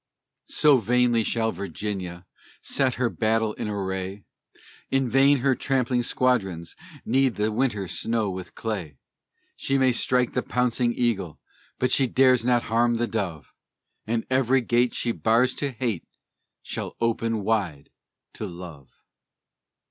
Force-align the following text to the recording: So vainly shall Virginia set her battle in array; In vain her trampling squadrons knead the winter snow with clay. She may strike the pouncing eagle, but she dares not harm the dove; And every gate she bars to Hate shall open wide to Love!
So 0.49 0.77
vainly 0.77 1.23
shall 1.23 1.51
Virginia 1.51 2.25
set 2.63 2.95
her 2.95 3.07
battle 3.07 3.53
in 3.53 3.67
array; 3.67 4.23
In 4.89 5.07
vain 5.07 5.41
her 5.41 5.53
trampling 5.53 6.01
squadrons 6.01 6.75
knead 7.05 7.35
the 7.35 7.51
winter 7.51 7.87
snow 7.87 8.27
with 8.31 8.55
clay. 8.55 8.97
She 9.55 9.77
may 9.77 9.91
strike 9.91 10.33
the 10.33 10.41
pouncing 10.41 10.91
eagle, 10.97 11.39
but 11.77 11.91
she 11.91 12.07
dares 12.07 12.43
not 12.43 12.63
harm 12.63 12.95
the 12.95 13.05
dove; 13.05 13.53
And 14.07 14.25
every 14.27 14.61
gate 14.61 14.95
she 14.95 15.11
bars 15.11 15.53
to 15.57 15.69
Hate 15.69 16.07
shall 16.63 16.95
open 16.99 17.43
wide 17.43 17.91
to 18.33 18.47
Love! 18.47 18.89